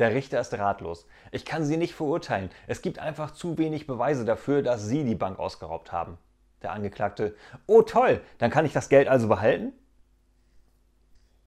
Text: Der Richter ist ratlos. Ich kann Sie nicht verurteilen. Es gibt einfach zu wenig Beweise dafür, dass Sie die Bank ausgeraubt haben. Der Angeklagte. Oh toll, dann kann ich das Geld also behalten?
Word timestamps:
Der 0.00 0.14
Richter 0.14 0.40
ist 0.40 0.54
ratlos. 0.54 1.06
Ich 1.30 1.44
kann 1.44 1.62
Sie 1.62 1.76
nicht 1.76 1.94
verurteilen. 1.94 2.48
Es 2.66 2.80
gibt 2.80 2.98
einfach 2.98 3.32
zu 3.32 3.58
wenig 3.58 3.86
Beweise 3.86 4.24
dafür, 4.24 4.62
dass 4.62 4.86
Sie 4.86 5.04
die 5.04 5.14
Bank 5.14 5.38
ausgeraubt 5.38 5.92
haben. 5.92 6.16
Der 6.62 6.72
Angeklagte. 6.72 7.36
Oh 7.66 7.82
toll, 7.82 8.22
dann 8.38 8.50
kann 8.50 8.64
ich 8.64 8.72
das 8.72 8.88
Geld 8.88 9.08
also 9.08 9.28
behalten? 9.28 9.74